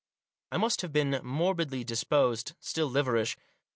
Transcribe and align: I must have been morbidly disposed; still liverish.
I 0.51 0.57
must 0.57 0.81
have 0.81 0.91
been 0.91 1.19
morbidly 1.21 1.83
disposed; 1.83 2.53
still 2.59 2.89
liverish. 2.89 3.37